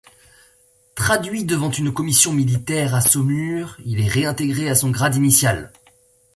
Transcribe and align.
Traduit 0.95 1.45
devant 1.45 1.69
une 1.69 1.93
commission 1.93 2.33
militaire 2.33 2.95
à 2.95 3.01
Saumur, 3.01 3.77
il 3.85 4.01
est 4.03 4.07
réintégré 4.09 4.67
à 4.67 4.73
son 4.73 4.89
grade 4.89 5.15
initial. 5.15 5.71